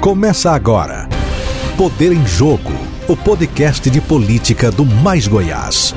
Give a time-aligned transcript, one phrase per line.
[0.00, 1.06] Começa agora.
[1.76, 2.72] Poder em Jogo,
[3.06, 5.94] o podcast de política do Mais Goiás.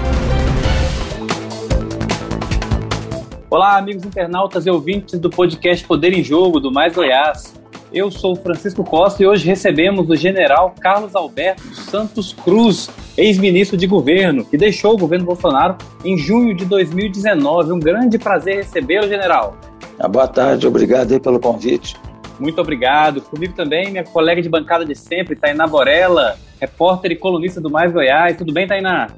[3.49, 7.55] Olá, amigos internautas e ouvintes do podcast Poder em Jogo do Mais Goiás.
[7.93, 13.87] Eu sou Francisco Costa e hoje recebemos o general Carlos Alberto Santos Cruz, ex-ministro de
[13.87, 17.71] governo, que deixou o governo Bolsonaro em junho de 2019.
[17.71, 19.55] Um grande prazer recebê-lo, general.
[19.97, 21.95] Ah, boa tarde, obrigado aí pelo convite.
[22.43, 23.21] Muito obrigado.
[23.21, 27.89] Comigo também, minha colega de bancada de sempre, Tainá Borella, repórter e colunista do Mais
[27.93, 28.35] Goiás.
[28.35, 29.11] Tudo bem, Tainá?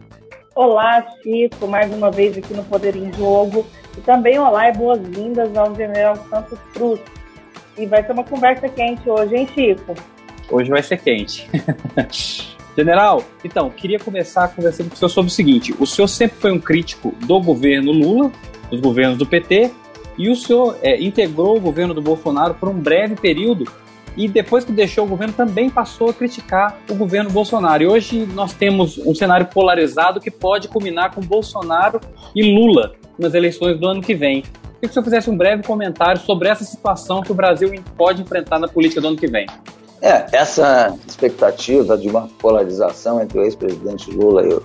[0.55, 3.65] Olá, Chico, mais uma vez aqui no Poder em Jogo.
[3.97, 6.99] E também olá e boas-vindas ao General Santos Cruz,
[7.75, 9.95] e vai ser uma conversa quente hoje, hein, Chico?
[10.51, 11.49] Hoje vai ser quente.
[12.77, 16.51] General, então, queria começar conversando com o senhor sobre o seguinte: o senhor sempre foi
[16.51, 18.31] um crítico do governo Lula,
[18.69, 19.71] dos governos do PT,
[20.17, 23.65] e o senhor é, integrou o governo do Bolsonaro por um breve período,
[24.17, 27.83] e depois que deixou o governo também passou a criticar o governo Bolsonaro.
[27.83, 31.99] E hoje nós temos um cenário polarizado que pode culminar com Bolsonaro
[32.33, 34.41] e Lula nas eleições do ano que vem.
[34.41, 38.21] Queria que o senhor fizesse um breve comentário sobre essa situação que o Brasil pode
[38.21, 39.47] enfrentar na política do ano que vem.
[40.01, 44.63] É, essa expectativa de uma polarização entre o ex-presidente Lula e o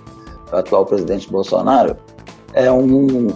[0.51, 1.97] atual presidente Bolsonaro
[2.53, 3.27] é um,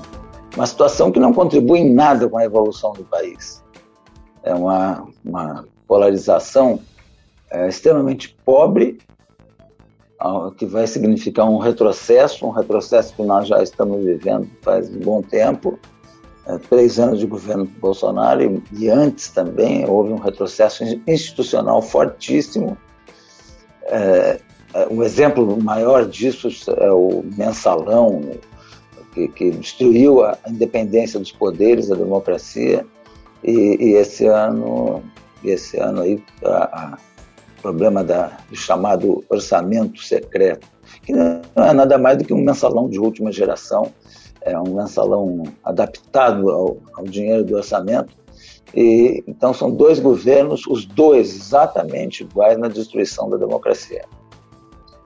[0.55, 3.63] uma situação que não contribui em nada com a evolução do país.
[4.43, 6.79] É uma, uma polarização
[7.51, 8.99] é, extremamente pobre,
[10.57, 15.21] que vai significar um retrocesso, um retrocesso que nós já estamos vivendo faz um bom
[15.21, 15.77] tempo,
[16.47, 22.77] é, três anos de governo Bolsonaro e, e, antes também houve um retrocesso institucional fortíssimo.
[23.83, 24.39] É,
[24.73, 28.21] é, um exemplo maior disso é o mensalão,
[29.15, 32.85] que, que destruiu a independência dos poderes, a democracia,
[33.41, 35.01] e, e esse ano,
[35.43, 40.67] esse ano aí, o problema da, do chamado orçamento secreto,
[41.03, 43.91] que não é nada mais do que um mensalão de última geração,
[44.41, 48.13] é um mensalão adaptado ao, ao dinheiro do orçamento.
[48.75, 54.03] E, então são dois governos, os dois exatamente iguais na destruição da democracia.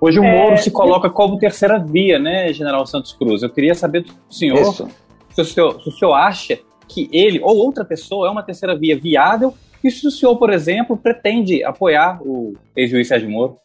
[0.01, 0.57] Hoje o Moro é...
[0.57, 3.43] se coloca como terceira via, né, General Santos Cruz?
[3.43, 7.57] Eu queria saber do senhor se o senhor, se o senhor acha que ele ou
[7.57, 12.19] outra pessoa é uma terceira via viável e se o senhor, por exemplo, pretende apoiar
[12.21, 13.57] o ex-juiz Sérgio Moro?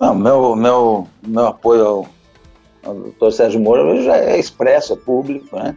[0.00, 2.06] Não, meu, meu, meu apoio ao,
[2.86, 5.76] o doutor Sérgio Moro já é expresso, é público, né?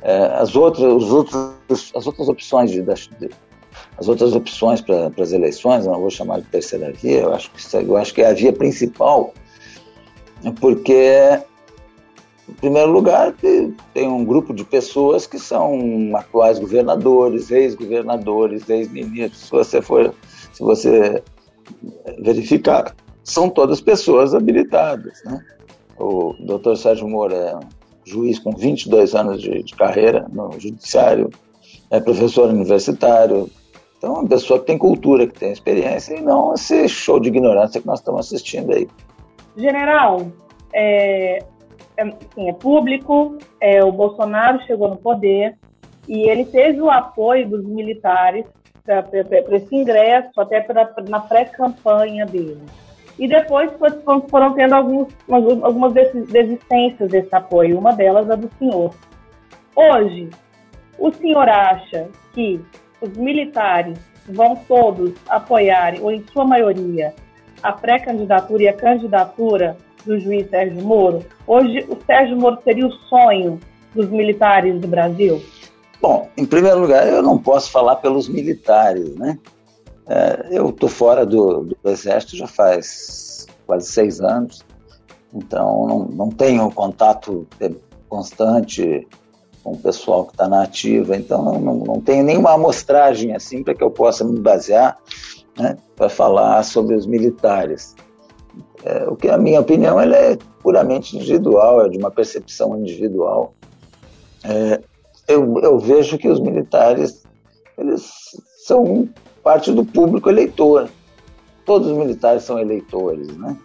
[0.00, 3.30] É, as outras, os outros, as outras opções de, de
[3.98, 7.76] as outras opções para as eleições, não vou chamar de terceira via, eu acho que
[7.76, 9.34] eu acho que é a via principal,
[10.60, 11.40] porque
[12.48, 13.34] em primeiro lugar
[13.92, 19.42] tem um grupo de pessoas que são atuais governadores, ex-governadores, ex-ministros.
[19.42, 20.14] Se você for,
[20.52, 21.22] se você
[22.20, 22.94] verificar,
[23.24, 25.44] são todas pessoas habilitadas, né?
[25.98, 27.58] O doutor Sérgio Moura é
[28.04, 31.28] juiz com 22 anos de, de carreira no judiciário,
[31.90, 33.50] é professor universitário,
[33.98, 37.80] então, uma pessoa que tem cultura, que tem experiência, e não esse show de ignorância
[37.80, 38.88] que nós estamos assistindo aí.
[39.56, 40.24] General,
[40.72, 41.42] é,
[41.96, 45.58] é, assim, é público, é, o Bolsonaro chegou no poder
[46.06, 48.46] e ele teve o apoio dos militares
[48.84, 52.62] para esse ingresso, até pra, na pré-campanha dele.
[53.18, 53.72] E depois
[54.30, 58.94] foram tendo alguns, algumas desistências desse apoio, uma delas a do senhor.
[59.74, 60.30] Hoje,
[60.96, 62.60] o senhor acha que
[63.00, 63.98] os militares
[64.28, 67.14] vão todos apoiar, ou em sua maioria,
[67.62, 71.24] a pré-candidatura e a candidatura do juiz Sérgio Moro?
[71.46, 73.58] Hoje, o Sérgio Moro seria o sonho
[73.94, 75.42] dos militares do Brasil?
[76.00, 79.38] Bom, em primeiro lugar, eu não posso falar pelos militares, né?
[80.06, 84.64] É, eu estou fora do, do, Exército já faz quase seis anos,
[85.34, 87.46] então não, não tenho contato
[88.08, 89.06] constante
[89.68, 93.74] com o pessoal que está na ativa, então não, não, tenho nenhuma amostragem assim para
[93.74, 94.96] que eu possa me basear
[95.58, 97.94] né, para falar sobre os militares.
[98.84, 103.52] É, o que a minha opinião ela é puramente individual, é de uma percepção individual.
[104.44, 104.80] É,
[105.26, 107.22] eu, eu vejo que os militares
[107.76, 108.10] eles
[108.64, 109.08] são
[109.42, 110.88] parte do público eleitor.
[111.66, 113.56] Todos os militares são eleitores, né?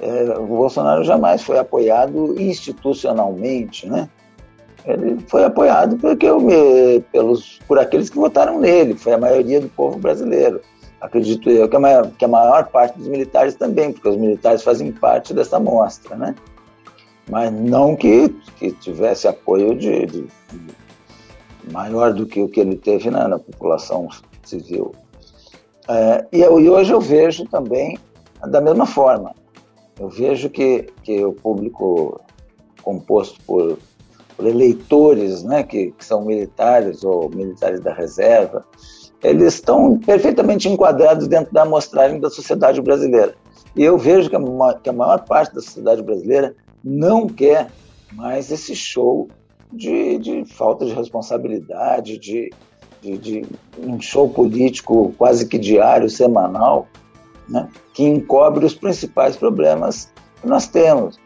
[0.00, 4.08] É, o Bolsonaro jamais foi apoiado institucionalmente, né?
[4.86, 9.60] Ele foi apoiado porque eu me, pelos, por aqueles que votaram nele, foi a maioria
[9.60, 10.60] do povo brasileiro.
[11.00, 14.62] Acredito eu que a, maior, que a maior parte dos militares também, porque os militares
[14.62, 16.34] fazem parte dessa mostra, né?
[17.30, 18.28] Mas não que,
[18.58, 23.38] que tivesse apoio de, de, de maior do que o que ele teve na, na
[23.38, 24.08] população
[24.42, 24.92] civil.
[25.88, 27.98] É, e, eu, e hoje eu vejo também
[28.46, 29.34] da mesma forma.
[29.98, 32.20] Eu vejo que, que o público
[32.82, 33.78] composto por,
[34.38, 38.64] eleitores, né, que, que, são militares ou militares da reserva,
[39.22, 43.34] eles estão perfeitamente enquadrados dentro da amostragem da sociedade brasileira.
[43.76, 47.68] E eu vejo que a, que a maior parte da sociedade brasileira não quer
[48.12, 49.28] mais esse show
[49.72, 52.50] de, de falta de responsabilidade, de,
[53.02, 53.46] de, de,
[53.78, 56.86] um show político quase que diário, semanal,
[57.48, 61.18] né, que encobre os principais problemas que nós temos,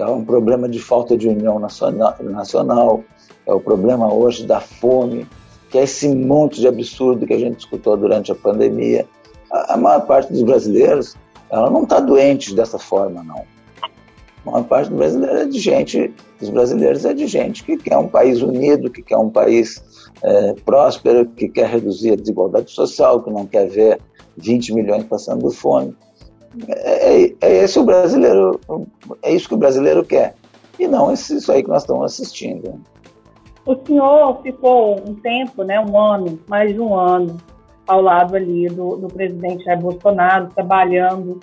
[0.00, 3.04] é um problema de falta de união nacional, nacional
[3.46, 5.26] é o problema hoje da fome,
[5.70, 9.06] que é esse monte de absurdo que a gente escutou durante a pandemia.
[9.50, 11.16] A, a maior parte dos brasileiros,
[11.50, 13.44] ela não está doente dessa forma, não.
[14.46, 17.96] A maior parte do brasileiro é de gente, dos brasileiros é de gente que quer
[17.96, 19.82] um país unido, que quer um país
[20.22, 24.00] é, próspero, que quer reduzir a desigualdade social, que não quer ver
[24.36, 25.96] 20 milhões passando fome.
[26.68, 28.60] É, é, é esse o brasileiro,
[29.22, 30.34] é isso que o brasileiro quer.
[30.78, 32.80] E não isso aí que nós estamos assistindo.
[33.64, 37.38] O senhor ficou um tempo, né, um ano, mais de um ano,
[37.86, 41.40] ao lado ali do, do presidente Jair Bolsonaro, trabalhando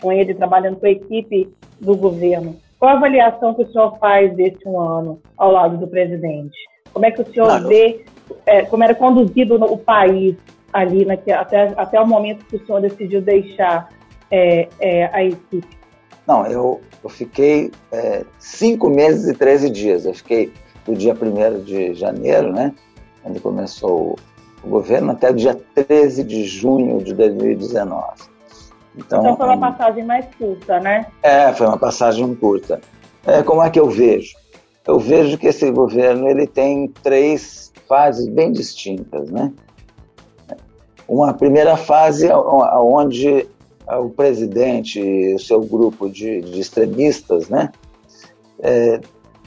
[0.00, 1.48] com ele, trabalhando com a equipe
[1.80, 2.56] do governo.
[2.78, 6.56] Qual a avaliação que o senhor faz desse um ano ao lado do presidente?
[6.92, 7.68] Como é que o senhor claro.
[7.68, 8.04] vê
[8.46, 10.36] é, como era conduzido o país
[10.72, 13.88] ali naque, até, até o momento que o senhor decidiu deixar
[14.34, 15.78] é, é, a equipe?
[16.26, 20.04] Não, eu, eu fiquei é, cinco meses e 13 dias.
[20.04, 20.52] Eu fiquei
[20.84, 22.74] do dia 1 de janeiro, né,
[23.22, 24.16] quando começou
[24.62, 28.04] o governo, até o dia 13 de junho de 2019.
[28.96, 31.06] Então, então foi uma passagem mais curta, né?
[31.22, 32.80] É, foi uma passagem curta.
[33.26, 34.34] É, como é que eu vejo?
[34.86, 39.52] Eu vejo que esse governo ele tem três fases bem distintas, né?
[41.08, 43.46] Uma primeira fase onde
[43.86, 47.70] o presidente e o seu grupo de, de extremistas, né,
[48.60, 49.00] é,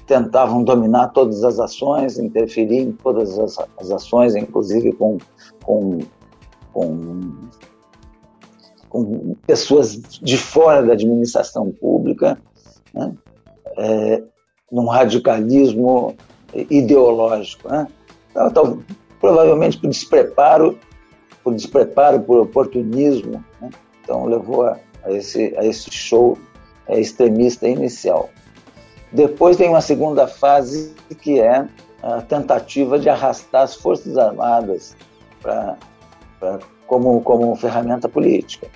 [0.06, 5.18] tentavam dominar todas as ações, interferir em todas as, as ações, inclusive com,
[5.64, 6.00] com,
[6.72, 7.48] com
[8.90, 12.40] com pessoas de fora da administração pública,
[12.94, 13.14] né?
[13.78, 14.24] é,
[14.72, 16.16] num radicalismo
[16.54, 17.70] ideológico.
[17.70, 17.88] Né?
[18.32, 18.84] Então, então,
[19.20, 20.78] provavelmente por despreparo,
[21.44, 23.70] por despreparo, por oportunismo, né?
[24.08, 26.38] Então levou a, a, esse, a esse show
[26.88, 28.30] é, extremista inicial.
[29.12, 31.68] Depois tem uma segunda fase que é
[32.02, 34.96] a tentativa de arrastar as Forças Armadas
[35.42, 35.78] para
[36.86, 38.68] como, como ferramenta política.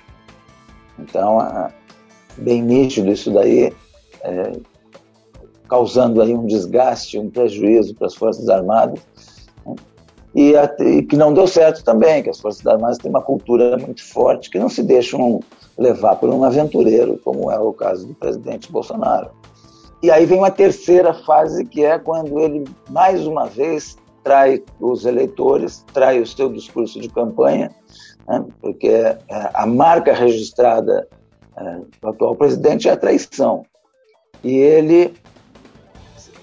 [0.98, 1.72] Então, é
[2.36, 3.72] bem nítido isso daí,
[4.22, 4.52] é,
[5.66, 9.00] causando aí um desgaste, um prejuízo para as Forças Armadas?
[10.34, 14.02] E, e, que não deu certo também, que as Forças Armadas têm uma cultura muito
[14.04, 15.40] forte, que não se deixam
[15.76, 19.30] levar por um aventureiro, como é o caso do presidente Bolsonaro.
[20.02, 25.04] E aí vem uma terceira fase, que é quando ele, mais uma vez, trai os
[25.04, 27.70] eleitores, trai o seu discurso de campanha,
[28.26, 28.44] né?
[28.60, 29.18] porque é,
[29.54, 31.06] a marca registrada
[31.56, 33.64] é, do atual presidente é a traição.
[34.42, 35.14] E ele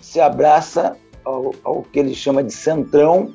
[0.02, 0.96] se abraça
[1.26, 3.34] ao, ao que ele chama de centrão,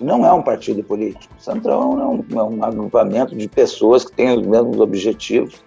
[0.00, 1.32] não é um partido político.
[1.38, 5.62] Centrão é um, é um agrupamento de pessoas que têm os mesmos objetivos.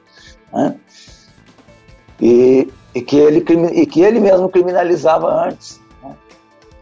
[0.54, 0.75] Né?
[2.22, 5.80] E, e, que ele, e que ele mesmo criminalizava antes.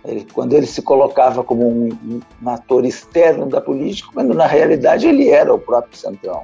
[0.03, 5.07] Ele, quando ele se colocava como um, um, ator externo da política, quando na realidade
[5.07, 6.43] ele era o próprio Centrão.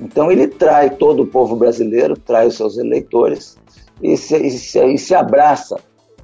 [0.00, 3.56] Então ele trai todo o povo brasileiro, trai os seus eleitores
[4.02, 5.78] e se, e se, e se abraça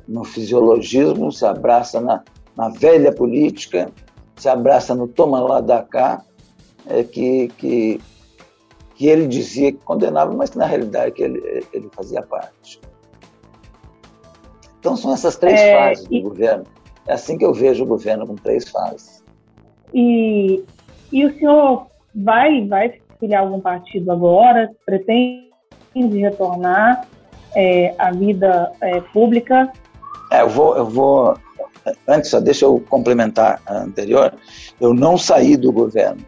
[0.06, 2.24] no fisiologismo, se abraça na,
[2.58, 3.90] na, velha política,
[4.36, 6.22] se abraça no toma lá da cá,
[6.86, 8.00] é, que, que,
[8.94, 12.80] que ele dizia que condenava, mas que na realidade que ele, ele fazia parte.
[14.80, 16.64] Então são essas três é, fases do e, governo.
[17.06, 19.24] É assim que eu vejo o governo com três fases.
[19.94, 20.62] E,
[21.12, 24.70] e o senhor vai, vai filiar algum partido agora?
[24.84, 25.48] Pretende
[25.94, 27.06] retornar
[27.54, 29.72] é, à vida é, pública?
[30.30, 31.34] É, eu vou, eu vou.
[32.06, 34.32] Antes, só deixa eu complementar a anterior.
[34.80, 36.24] Eu não saí do governo.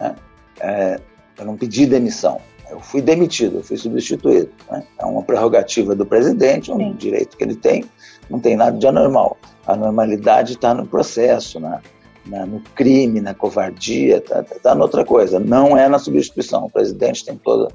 [0.00, 0.14] Né?
[0.60, 1.00] É,
[1.38, 2.40] eu não pedi demissão.
[2.70, 4.50] Eu fui demitido, eu fui substituído.
[4.70, 4.82] Né?
[4.98, 6.94] É uma prerrogativa do presidente, um Sim.
[6.94, 7.84] direito que ele tem,
[8.28, 9.36] não tem nada de anormal.
[9.66, 11.80] A normalidade está no processo, na,
[12.26, 15.38] na, no crime, na covardia, está tá, tá noutra coisa.
[15.38, 16.64] Não é na substituição.
[16.64, 17.68] O presidente tem todo,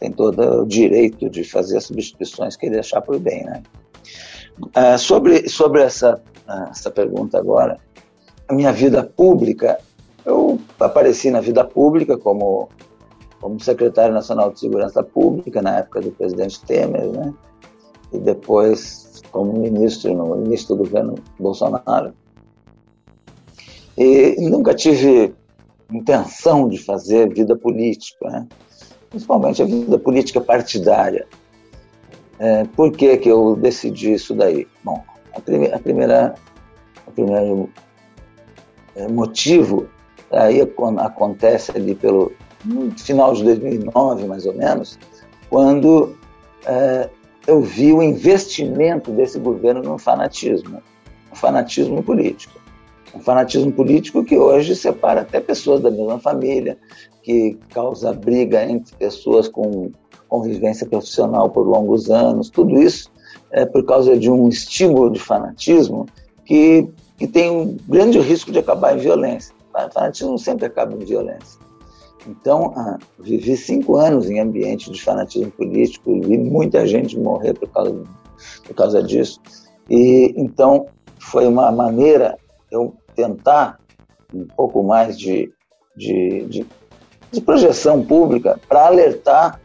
[0.00, 3.44] tem todo o direito de fazer as substituições que ele achar por bem.
[3.44, 3.62] Né?
[4.74, 6.20] Ah, sobre sobre essa,
[6.70, 7.78] essa pergunta agora,
[8.48, 9.78] a minha vida pública
[10.24, 12.68] eu apareci na vida pública como,
[13.40, 17.32] como secretário nacional de segurança pública na época do presidente Temer, né?
[18.12, 22.12] E depois como ministro no início do governo Bolsonaro.
[23.96, 25.34] E nunca tive
[25.90, 28.46] intenção de fazer vida política, né?
[29.10, 31.26] principalmente a vida política partidária.
[32.38, 34.66] É, por que, que eu decidi isso daí?
[34.84, 35.02] Bom,
[35.38, 36.34] a, a primeira,
[37.06, 37.70] o primeiro
[38.96, 39.88] é, motivo
[40.30, 42.32] aí acontece ali pelo
[42.96, 44.98] final de 2009, mais ou menos,
[45.48, 46.16] quando
[46.66, 47.08] é,
[47.46, 50.82] eu vi o investimento desse governo no fanatismo,
[51.30, 52.58] no fanatismo político.
[53.14, 56.76] Um fanatismo político que hoje separa até pessoas da mesma família,
[57.22, 59.90] que causa briga entre pessoas com
[60.28, 62.50] convivência profissional por longos anos.
[62.50, 63.10] Tudo isso
[63.50, 66.06] é por causa de um estímulo de fanatismo
[66.44, 69.54] que, que tem um grande risco de acabar em violência.
[69.72, 71.58] O fanatismo sempre acaba em violência.
[72.26, 77.68] Então, ah, vivi cinco anos em ambiente de fanatismo político, vi muita gente morrer por
[77.70, 78.04] causa,
[78.64, 79.40] por causa disso.
[79.88, 80.86] E então
[81.18, 82.36] foi uma maneira
[82.70, 83.78] eu tentar
[84.32, 85.50] um pouco mais de,
[85.96, 86.66] de, de,
[87.32, 89.60] de projeção pública para alertar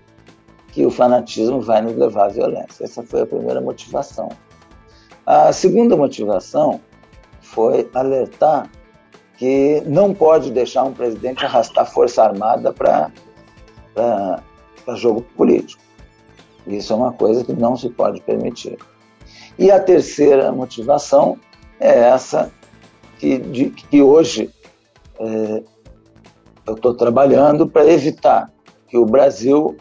[0.73, 2.83] que o fanatismo vai nos levar à violência.
[2.83, 4.29] Essa foi a primeira motivação.
[5.23, 6.81] A segunda motivação
[7.41, 8.69] foi alertar
[9.37, 13.11] que não pode deixar um presidente arrastar força armada para
[14.95, 15.81] jogo político.
[16.65, 18.77] Isso é uma coisa que não se pode permitir.
[19.59, 21.37] E a terceira motivação
[21.79, 22.51] é essa
[23.19, 24.49] que, de, que hoje
[25.19, 25.63] é,
[26.65, 28.51] eu estou trabalhando para evitar
[28.87, 29.77] que o Brasil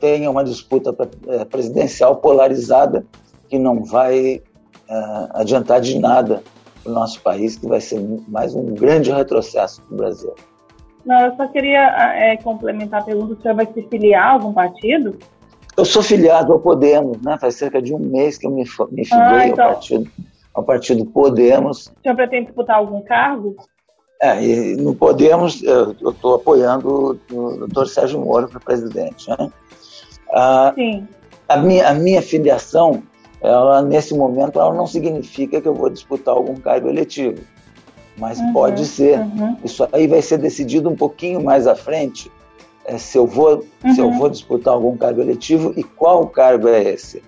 [0.00, 0.94] tenha uma disputa
[1.28, 3.04] é, presidencial polarizada
[3.48, 4.42] que não vai
[4.88, 6.42] é, adiantar de nada
[6.82, 10.34] para o nosso país, que vai ser mais um grande retrocesso para o Brasil.
[11.04, 14.52] Não, eu só queria é, complementar a pergunta: o senhor vai se filiar a algum
[14.52, 15.16] partido?
[15.76, 17.36] Eu sou filiado ao Podemos, né?
[17.38, 19.64] Faz cerca de um mês que eu me, me filiei ah, então...
[19.64, 20.10] ao partido
[20.56, 21.88] ao partido Podemos.
[21.88, 23.54] O senhor pretende disputar algum cargo?
[24.20, 29.28] É, e no Podemos eu estou apoiando o doutor Sérgio Moro para presidente.
[29.28, 29.52] Né?
[30.32, 31.06] Ah, Sim.
[31.48, 33.02] A minha, a minha filiação,
[33.40, 37.42] ela, nesse momento, ela não significa que eu vou disputar algum cargo eletivo.
[38.18, 39.18] Mas uhum, pode ser.
[39.20, 39.56] Uhum.
[39.62, 42.32] Isso aí vai ser decidido um pouquinho mais à frente,
[42.84, 43.94] é, se, eu vou, uhum.
[43.94, 44.18] se eu uhum.
[44.18, 47.22] vou disputar algum cargo eletivo e qual cargo é esse.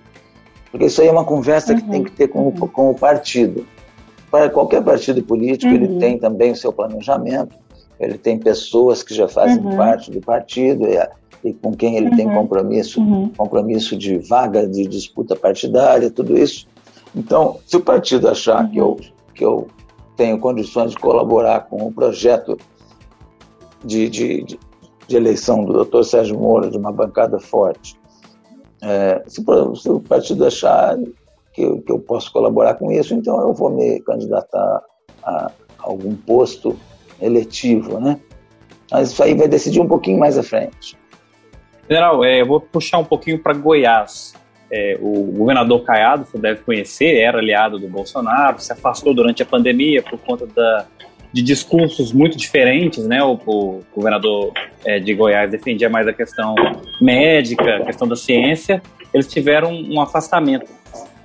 [0.70, 1.80] Porque isso aí é uma conversa uhum.
[1.80, 2.52] que tem que ter com, uhum.
[2.52, 3.66] com o partido.
[4.30, 5.78] Para qualquer partido político, uhum.
[5.78, 7.56] ele tem também o seu planejamento,
[7.98, 9.76] ele tem pessoas que já fazem uhum.
[9.76, 10.98] parte do partido e,
[11.44, 12.34] e, com quem ele tem uhum.
[12.34, 13.30] compromisso, uhum.
[13.36, 16.66] compromisso de vaga, de disputa partidária, tudo isso.
[17.14, 18.96] Então, se o partido achar que, eu,
[19.34, 19.68] que eu
[20.16, 22.56] tenho condições de colaborar com o projeto
[23.84, 24.58] de, de, de,
[25.06, 27.98] de eleição do doutor Sérgio Moro, de uma bancada forte,
[28.82, 29.42] é, se,
[29.76, 30.96] se, o partido achar
[31.52, 34.82] que eu, que eu, posso colaborar com isso, então eu vou me candidatar
[35.24, 36.76] a, algum posto
[37.20, 38.20] eletivo, né?
[38.90, 40.96] Mas isso aí vai decidir um pouquinho mais à frente.
[41.88, 44.34] General, é, eu vou puxar um pouquinho para Goiás.
[44.70, 49.46] É, o governador Caiado, você deve conhecer, era aliado do Bolsonaro, se afastou durante a
[49.46, 50.84] pandemia por conta da,
[51.32, 53.22] de discursos muito diferentes, né?
[53.22, 54.52] O, o governador
[54.84, 56.54] é, de Goiás defendia mais a questão
[57.00, 58.82] médica, a questão da ciência.
[59.12, 60.70] Eles tiveram um afastamento.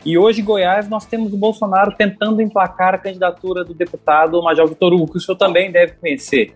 [0.05, 4.67] E hoje em Goiás nós temos o Bolsonaro tentando emplacar a candidatura do deputado Major
[4.67, 6.53] Vitor Hugo, que o senhor também deve conhecer,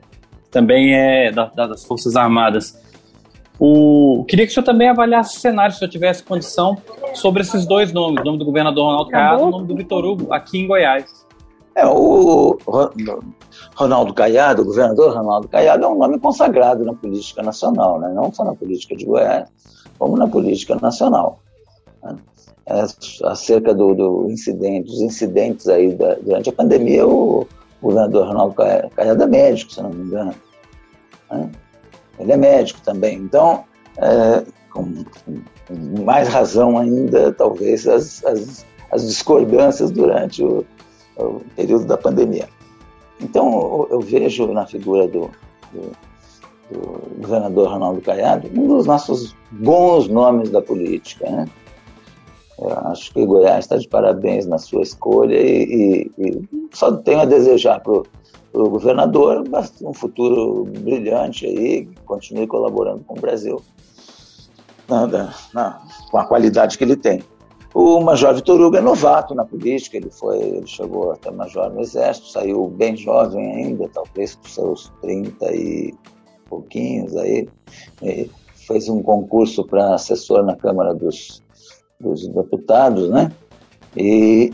[0.51, 2.87] também é da, das Forças Armadas.
[3.59, 6.77] O, queria que o senhor também avaliasse o cenário, se o senhor tivesse condição,
[7.13, 10.05] sobre esses dois nomes, o nome do governador Ronaldo Caiado e o nome do Vitor
[10.05, 11.25] Hugo, aqui em Goiás.
[11.75, 12.57] É, o
[13.75, 18.11] Ronaldo Caiado, o governador Ronaldo Caiado, é um nome consagrado na política nacional, né?
[18.13, 19.47] não só na política de Goiás,
[19.97, 21.39] como na política nacional.
[22.03, 22.15] Né?
[22.65, 22.83] É,
[23.25, 27.47] acerca do, do, incidente, dos incidentes aí da, durante a pandemia, o, o
[27.81, 30.33] governador Ronaldo Caiado é médico, se não me engano.
[31.31, 31.51] Né?
[32.19, 33.17] Ele é médico também.
[33.17, 33.63] Então,
[33.97, 40.65] é, com, com, mais razão ainda, talvez, as, as, as discordâncias durante o,
[41.17, 42.47] o período da pandemia.
[43.19, 45.29] Então, eu vejo na figura do,
[45.74, 45.91] do,
[46.71, 51.29] do, governador Ronaldo Caiado um dos nossos bons nomes da política.
[51.29, 51.47] Né?
[52.59, 57.21] Eu acho que Goiás está de parabéns na sua escolha e, e, e só tenho
[57.21, 58.05] a desejar para o
[58.69, 59.43] governador
[59.81, 63.61] um futuro brilhante aí, continue colaborando com o Brasil
[64.87, 67.21] na, na, com a qualidade que ele tem.
[67.73, 71.81] O Major Vitor Hugo é novato na política, ele foi, ele chegou até Major no
[71.81, 75.93] Exército, saiu bem jovem ainda, talvez com seus 30 e
[76.49, 77.47] pouquinhos aí,
[78.67, 81.43] fez um concurso para assessor na Câmara dos,
[81.99, 83.31] dos Deputados, né?
[83.95, 84.51] E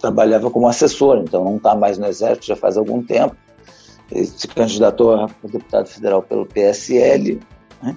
[0.00, 3.36] trabalhava como assessor, então não está mais no Exército já faz algum tempo.
[4.10, 7.40] Ele se candidatou a deputado federal pelo PSL,
[7.82, 7.96] né?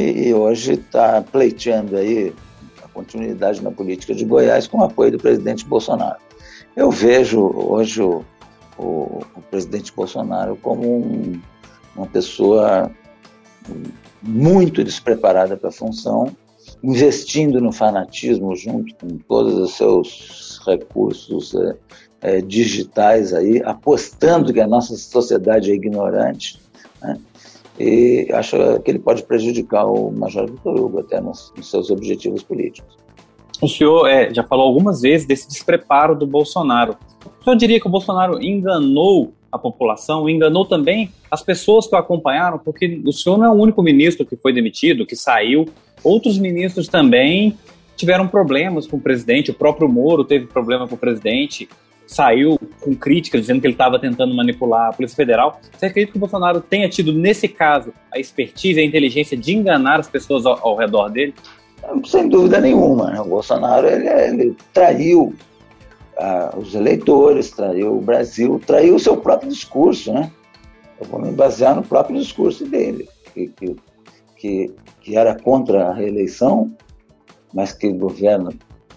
[0.00, 2.34] e hoje está pleiteando aí
[2.82, 6.18] a continuidade na política de Goiás com o apoio do presidente Bolsonaro.
[6.74, 8.24] Eu vejo hoje o,
[8.76, 11.40] o, o presidente Bolsonaro como um,
[11.94, 12.90] uma pessoa
[14.20, 16.34] muito despreparada para a função,
[16.84, 21.76] investindo no fanatismo junto com todos os seus recursos é,
[22.20, 26.60] é, digitais aí, apostando que a nossa sociedade é ignorante,
[27.02, 27.18] né?
[27.80, 32.42] e acho que ele pode prejudicar o Major Vitor Hugo até nos, nos seus objetivos
[32.42, 32.98] políticos.
[33.62, 36.98] O senhor é, já falou algumas vezes desse despreparo do Bolsonaro.
[37.40, 41.98] O senhor diria que o Bolsonaro enganou a população, enganou também as pessoas que o
[41.98, 45.64] acompanharam, porque o senhor não é o único ministro que foi demitido, que saiu.
[46.02, 47.56] Outros ministros também
[47.96, 51.68] tiveram problemas com o presidente, o próprio Moro teve problema com o presidente,
[52.04, 55.60] saiu com críticas dizendo que ele estava tentando manipular a Polícia Federal.
[55.72, 60.00] Você acredita que o Bolsonaro tenha tido, nesse caso, a expertise, a inteligência de enganar
[60.00, 61.32] as pessoas ao, ao redor dele?
[62.04, 63.12] Sem dúvida nenhuma.
[63.12, 63.20] Né?
[63.20, 65.32] O Bolsonaro ele, ele traiu
[66.56, 70.30] os eleitores, traiu o Brasil, traiu o seu próprio discurso, né?
[71.00, 73.76] Eu vou me basear no próprio discurso dele, que, que,
[74.36, 76.72] que, que era contra a reeleição,
[77.52, 78.50] mas que governa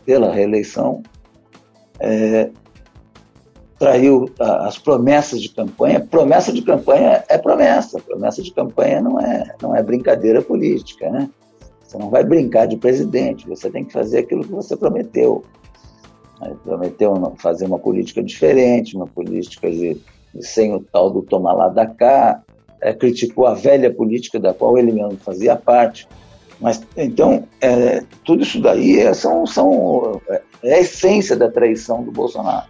[0.06, 1.02] pela reeleição,
[2.00, 2.50] é,
[3.80, 6.00] traiu as promessas de campanha.
[6.00, 11.30] Promessa de campanha é promessa, promessa de campanha não é, não é brincadeira política, né?
[11.84, 15.44] Você não vai brincar de presidente, você tem que fazer aquilo que você prometeu.
[16.64, 19.98] Prometeu fazer uma política diferente, uma política de,
[20.34, 22.44] de sem o tal do tomar lá da cá,
[22.82, 26.08] é, criticou a velha política da qual ele mesmo fazia parte.
[26.60, 32.04] Mas então é, tudo isso daí é, são, são é, é a essência da traição
[32.04, 32.68] do Bolsonaro.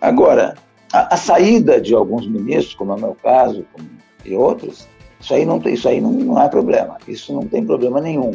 [0.00, 0.54] Agora,
[0.92, 3.64] a, a, saída de alguns ministros, como é o meu caso
[4.24, 4.86] e outros,
[5.20, 6.98] isso aí não tem, isso aí não, não há problema.
[7.06, 8.32] Isso não tem problema nenhum.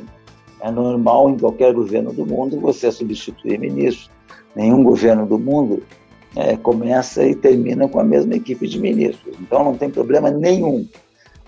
[0.62, 4.10] É normal em qualquer governo do mundo você substituir ministros
[4.56, 5.84] nenhum governo do mundo
[6.36, 9.36] é, começa e termina com a mesma equipe de ministros.
[9.40, 10.88] Então não tem problema nenhum.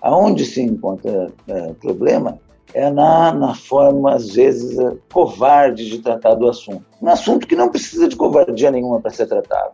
[0.02, 2.40] Aonde se encontra é, problema
[2.74, 6.84] é na, na forma, às vezes, é, covarde de tratar do assunto.
[7.02, 9.74] Um assunto que não precisa de covardia nenhuma para ser tratado.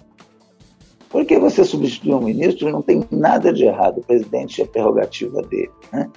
[1.10, 3.98] Porque você substituir um ministro não tem nada de errado.
[3.98, 5.72] O presidente é prerrogativa dele.
[5.92, 6.10] Né?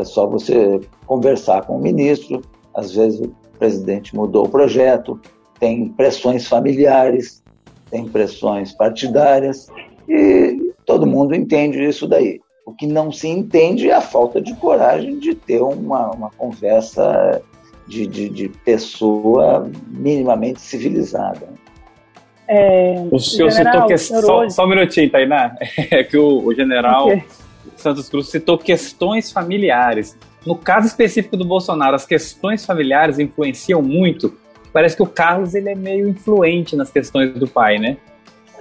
[0.00, 2.40] É só você conversar com o ministro.
[2.74, 5.20] Às vezes o presidente mudou o projeto,
[5.58, 7.42] tem pressões familiares,
[7.90, 9.68] tem pressões partidárias,
[10.08, 12.40] e todo mundo entende isso daí.
[12.64, 17.42] O que não se entende é a falta de coragem de ter uma, uma conversa
[17.86, 21.48] de, de, de pessoa minimamente civilizada.
[22.46, 24.26] É, o senhor general, citou que...
[24.26, 25.56] só, só, um minutinho, Tainá.
[25.90, 27.08] É que o, o general
[27.76, 30.16] Santos Cruz citou questões familiares.
[30.46, 34.36] No caso específico do Bolsonaro, as questões familiares influenciam muito
[34.78, 37.96] parece que o Carlos ele é meio influente nas questões do pai, né?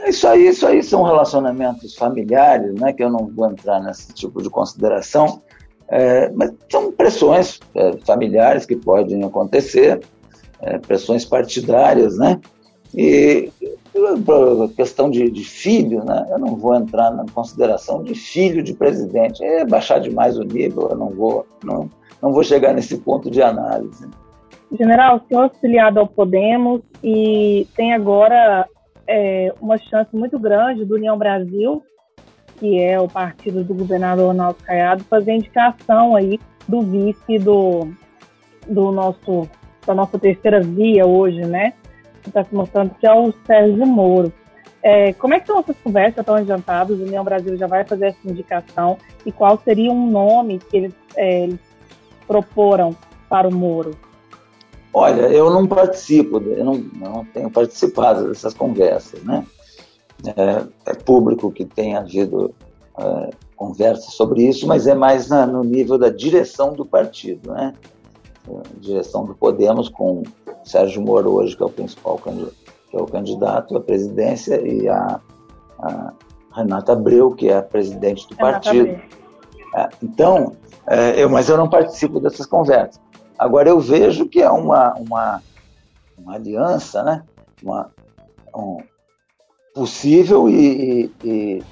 [0.08, 2.92] Isso aí, isso aí são relacionamentos familiares, né?
[2.92, 5.44] Que eu não vou entrar nesse tipo de consideração,
[5.88, 10.00] é, mas são pressões é, familiares que podem acontecer,
[10.60, 12.42] é, pressões partidárias, né?
[12.96, 13.52] E
[13.96, 16.26] a questão de, de, filho, né?
[16.32, 20.88] Eu não vou entrar na consideração de filho de presidente, é baixar demais o nível,
[20.90, 21.88] eu não vou, não,
[22.20, 24.08] não vou chegar nesse ponto de análise.
[24.72, 28.68] General, o senhor afiliado ao Podemos e tem agora
[29.08, 31.82] é, uma chance muito grande do União Brasil,
[32.58, 37.88] que é o partido do governador Ronaldo Caiado, fazer indicação aí do vice do,
[38.68, 39.50] do nosso,
[39.86, 41.74] da nossa terceira via hoje, né?
[42.26, 44.34] Está se mostrando que é o Sérgio Moro.
[44.84, 47.00] É, como é que são essas conversas tão adiantadas?
[47.00, 50.94] O União Brasil já vai fazer essa indicação e qual seria um nome que eles,
[51.16, 51.60] é, eles
[52.28, 52.94] proporam
[53.30, 54.07] para o Moro?
[55.00, 59.46] Olha, eu não participo, eu não, não tenho participado dessas conversas, né?
[60.26, 62.52] É, é público que tem havido
[62.98, 67.76] é, conversas sobre isso, mas é mais na, no nível da direção do partido, né?
[68.50, 70.24] A direção do Podemos com
[70.64, 72.56] Sérgio Moro hoje, que é o principal candidato,
[72.90, 75.22] que é o candidato à presidência, e a,
[75.78, 76.14] a
[76.56, 79.00] Renata Abreu, que é a presidente do Renata partido.
[79.76, 80.54] É, então,
[80.88, 83.00] é, eu, mas eu não participo dessas conversas.
[83.38, 85.43] Agora, eu vejo que é uma, uma,
[86.17, 87.23] uma aliança, né?
[87.62, 87.91] uma,
[88.56, 88.78] um,
[89.73, 91.63] possível e, e,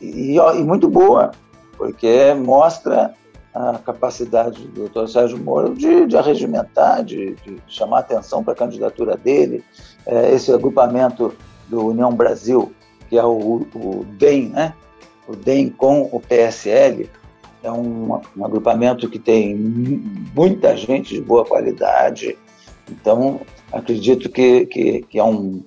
[0.00, 1.30] e, e, muito boa,
[1.76, 3.14] porque mostra
[3.54, 5.08] a capacidade do Dr.
[5.08, 9.64] Sérgio Moro de, de arregimentar, de, de chamar atenção para a candidatura dele.
[10.06, 11.34] É, esse agrupamento
[11.68, 12.72] do União Brasil,
[13.08, 14.74] que é o, o DEM, né?
[15.26, 17.08] o DEM com o PSL,
[17.68, 22.36] é um, um agrupamento que tem muita gente de boa qualidade.
[22.90, 23.40] Então,
[23.72, 25.62] acredito que, que, que é um,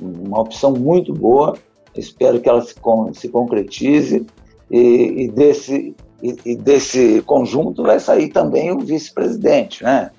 [0.00, 1.56] uma opção muito boa.
[1.94, 2.74] Espero que ela se,
[3.14, 4.24] se concretize
[4.70, 9.82] e, e desse, e, e, desse conjunto vai sair também o vice-presidente.
[9.82, 10.10] Né?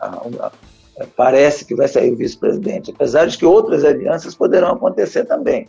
[1.16, 5.68] Parece que vai sair o vice-presidente, apesar de que outras alianças poderão acontecer também.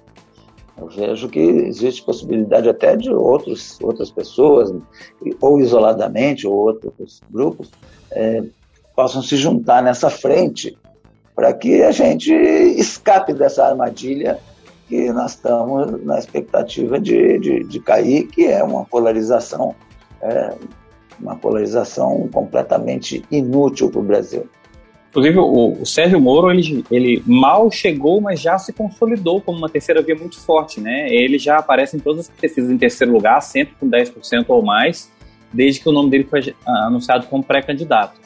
[0.83, 4.75] Eu vejo que existe possibilidade até de outros, outras pessoas,
[5.41, 7.71] ou isoladamente, ou outros grupos,
[8.11, 8.43] é,
[8.97, 10.77] possam se juntar nessa frente
[11.37, 14.41] para que a gente escape dessa armadilha
[14.89, 19.77] que nós estamos na expectativa de, de, de cair, que é uma polarização,
[20.21, 20.53] é,
[21.21, 24.49] uma polarização completamente inútil para o Brasil.
[25.13, 29.69] Inclusive, o, o, Sérgio Moro, ele, ele mal chegou, mas já se consolidou como uma
[29.69, 31.07] terceira via muito forte, né?
[31.15, 35.13] Ele já aparece em todas as pesquisas em terceiro lugar, sempre com 10% ou mais,
[35.53, 38.19] desde que o nome dele foi anunciado como pré-candidato.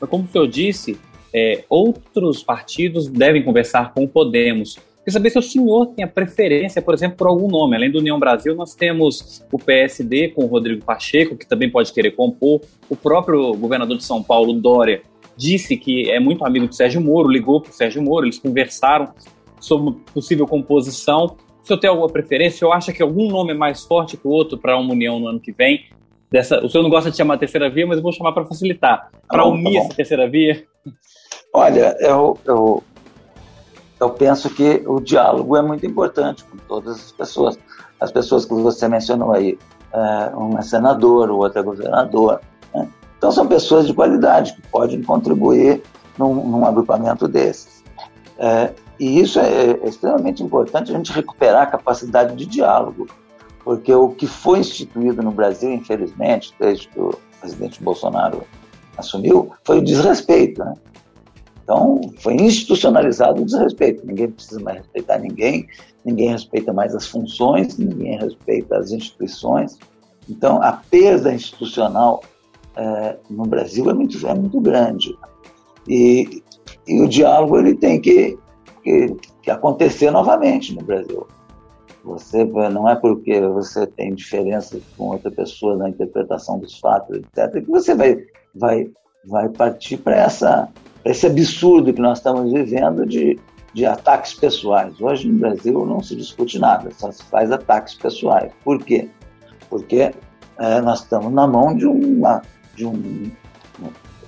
[0.00, 0.98] Mas como o senhor disse,
[1.32, 4.80] é, outros partidos devem conversar com o Podemos.
[5.04, 7.76] Quer saber se o senhor tem a preferência, por exemplo, por algum nome.
[7.76, 11.92] Além do União Brasil, nós temos o PSD com o Rodrigo Pacheco, que também pode
[11.92, 12.60] querer compor.
[12.90, 15.02] O próprio governador de São Paulo, Dória,
[15.36, 19.12] disse que é muito amigo do Sérgio Moro, ligou para o Sérgio Moro, eles conversaram
[19.60, 21.36] sobre possível composição.
[21.62, 22.66] O senhor tem alguma preferência?
[22.66, 25.28] Ou acha que algum nome é mais forte que o outro para uma união no
[25.28, 25.86] ano que vem?
[26.30, 29.10] Dessa, o senhor não gosta de chamar terceira via, mas eu vou chamar para facilitar.
[29.28, 30.64] Para tá unir tá essa terceira via?
[31.52, 32.82] Olha, eu, eu,
[34.00, 37.58] eu penso que o diálogo é muito importante com todas as pessoas.
[38.00, 39.58] As pessoas que você mencionou aí,
[40.34, 42.40] um é senador, o outro é governador.
[43.22, 45.80] Então, são pessoas de qualidade que podem contribuir
[46.18, 47.84] num, num agrupamento desses.
[48.36, 53.06] É, e isso é, é extremamente importante, a gente recuperar a capacidade de diálogo,
[53.62, 58.42] porque o que foi instituído no Brasil, infelizmente, desde que o presidente Bolsonaro
[58.98, 60.64] assumiu, foi o desrespeito.
[60.64, 60.74] Né?
[61.62, 64.04] Então, foi institucionalizado o desrespeito.
[64.04, 65.68] Ninguém precisa mais respeitar ninguém,
[66.04, 69.78] ninguém respeita mais as funções, ninguém respeita as instituições.
[70.28, 72.24] Então, a perda institucional
[72.76, 75.16] é, no Brasil é muito, é muito grande.
[75.88, 76.42] E,
[76.86, 78.38] e o diálogo ele tem que,
[78.82, 81.26] que, que acontecer novamente no Brasil.
[82.04, 87.64] Você não é porque você tem diferença com outra pessoa na interpretação dos fatos, etc.,
[87.64, 88.18] que você vai,
[88.54, 88.90] vai,
[89.24, 90.26] vai partir para
[91.04, 93.38] esse absurdo que nós estamos vivendo de,
[93.72, 95.00] de ataques pessoais.
[95.00, 98.50] Hoje no Brasil não se discute nada, só se faz ataques pessoais.
[98.64, 99.08] Por quê?
[99.70, 100.12] Porque
[100.58, 102.42] é, nós estamos na mão de, uma,
[102.74, 103.30] de um,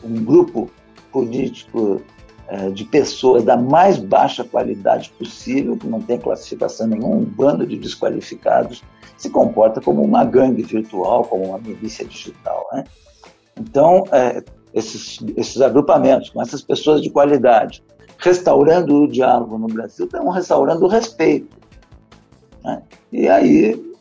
[0.03, 0.71] um grupo
[1.13, 2.01] político
[2.49, 7.67] é, de pessoas da mais baixa qualidade possível, que não tem classificação nenhuma, um bando
[7.67, 8.83] de desqualificados,
[9.17, 12.67] se comporta como uma gangue virtual, como uma milícia digital.
[12.73, 12.85] Né?
[13.59, 14.43] Então, é,
[14.75, 17.83] esses, esses agrupamentos, com essas pessoas de qualidade,
[18.19, 21.57] restaurando o diálogo no Brasil, estão restaurando o respeito.
[22.63, 22.83] Né?
[23.13, 23.95] E aí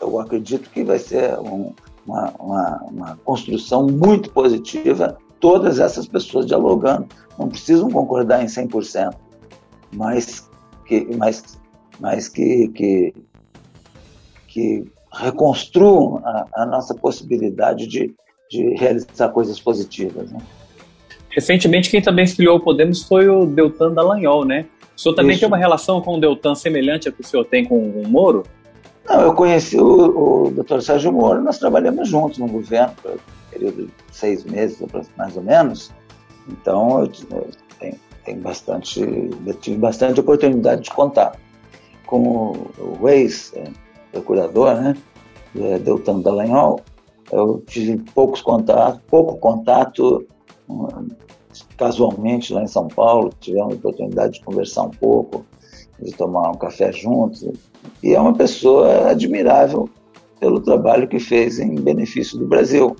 [0.00, 1.72] eu acredito que vai ser um,
[2.06, 7.06] uma, uma, uma, construção muito positiva, todas essas pessoas dialogando.
[7.38, 9.14] Não precisam concordar em 100%,
[9.92, 10.48] mas
[10.86, 11.58] que, mas,
[12.00, 13.14] mas que, que,
[14.48, 18.14] que reconstruam a, a nossa possibilidade de,
[18.50, 20.30] de realizar coisas positivas.
[20.30, 20.38] Né?
[21.30, 24.66] Recentemente, quem também filiou o Podemos foi o Deltan Dallagnol, né?
[24.96, 25.40] O senhor também Isso.
[25.40, 28.44] tem uma relação com o Deltan semelhante à que o senhor tem com o Moro?
[29.08, 30.80] Não, eu conheci o, o Dr.
[30.80, 33.18] Sérgio Moro, nós trabalhamos juntos no governo, por um
[33.50, 34.82] período de seis meses,
[35.16, 35.92] mais ou menos.
[36.48, 37.10] Então, eu,
[37.78, 41.38] tenho, tenho bastante, eu tive bastante oportunidade de contar
[42.06, 44.96] com o, ex-procurador, né,
[45.56, 46.80] é, Deltan Dallagnol,
[47.30, 50.26] eu tive poucos contatos, pouco contato
[51.76, 55.44] casualmente lá em São Paulo, tivemos a oportunidade de conversar um pouco,
[56.00, 57.48] de tomar um café juntos.
[58.02, 59.88] E é uma pessoa admirável
[60.38, 62.94] pelo trabalho que fez em benefício do Brasil.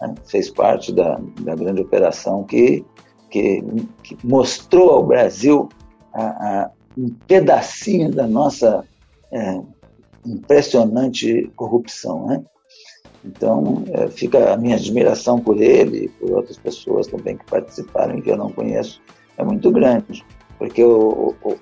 [0.00, 0.14] Né?
[0.26, 2.84] Fez parte da, da grande operação que,
[3.30, 3.62] que,
[4.02, 5.68] que mostrou ao Brasil
[6.12, 8.84] a, a, um pedacinho da nossa
[9.32, 9.60] é,
[10.26, 12.26] impressionante corrupção.
[12.26, 12.44] Né?
[13.24, 18.20] Então, é, fica a minha admiração por ele e por outras pessoas também que participaram
[18.20, 19.00] que eu não conheço,
[19.36, 20.24] é muito grande,
[20.58, 21.56] porque o, o,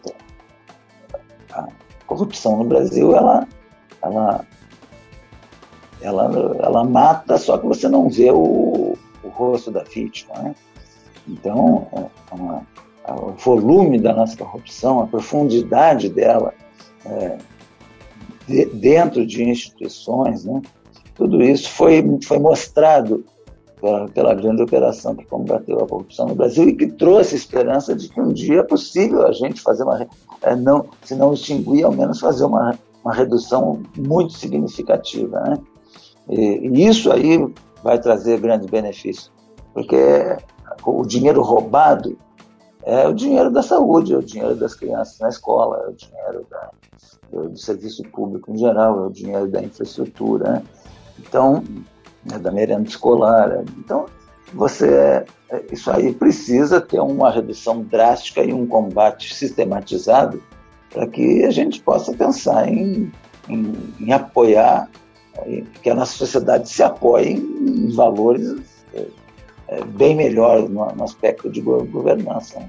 [1.52, 1.68] a
[2.06, 3.46] corrupção no Brasil, ela,
[4.02, 4.46] ela,
[6.00, 10.34] ela, ela mata, só que você não vê o, o rosto da vítima.
[10.38, 10.54] Né?
[11.28, 11.86] Então,
[12.30, 12.66] uma,
[13.08, 16.54] o volume da nossa corrupção, a profundidade dela
[17.04, 17.38] é,
[18.46, 20.62] de, dentro de instituições, né?
[21.14, 23.24] tudo isso foi, foi mostrado
[24.14, 28.20] pela, grande operação que combateu a corrupção no Brasil e que trouxe esperança de que
[28.20, 30.06] um dia é possível a gente fazer uma,
[30.40, 35.40] é, não, se não extinguir, ao menos fazer uma, uma redução muito significativa.
[35.40, 35.58] Né?
[36.28, 37.44] E, e isso aí
[37.82, 39.32] vai trazer grandes benefícios,
[39.74, 40.36] porque
[40.86, 42.16] o dinheiro roubado
[42.84, 46.46] é o dinheiro da saúde, é o dinheiro das crianças na escola, é o dinheiro
[46.48, 46.70] da,
[47.32, 50.62] do, do, serviço público em geral, é o dinheiro da infraestrutura, né?
[51.18, 51.64] então,
[52.30, 53.50] é da merenda escolar.
[53.50, 54.06] É, então,
[54.52, 60.42] você, é, isso aí precisa ter uma redução drástica e um combate sistematizado
[60.90, 63.10] para que a gente possa pensar em,
[63.48, 64.90] em, em apoiar,
[65.82, 68.54] que a nossa sociedade se apoie em, valores
[69.68, 72.60] é, bem melhor no, no aspecto de governança.
[72.60, 72.68] Né?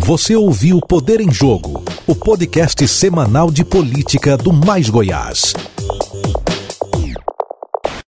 [0.05, 5.55] Você ouviu Poder em Jogo, o podcast semanal de política do Mais Goiás.